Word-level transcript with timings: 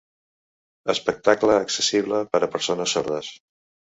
Espectacle 0.93 1.57
accessible 1.57 2.21
per 2.33 2.41
a 2.47 2.51
persones 2.57 2.95
sordes. 2.97 3.29